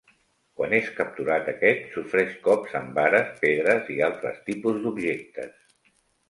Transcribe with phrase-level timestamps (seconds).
[0.59, 5.55] Quan és capturat aquest sofreix cops amb vares, pedres i altre tipus d'objectes.